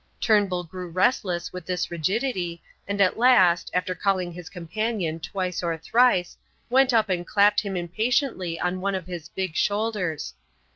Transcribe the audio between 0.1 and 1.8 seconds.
Turnbull grew restless with